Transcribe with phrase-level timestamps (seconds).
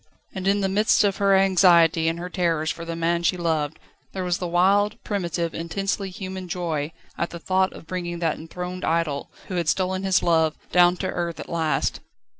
[0.33, 3.77] And in the midst of her anxiety and her terrors for the man she loved,
[4.13, 8.83] there was the wild, primitive, intensely human joy at the thought of bringing that enthroned
[8.83, 11.99] idol, who had stolen his love, down to earth at last.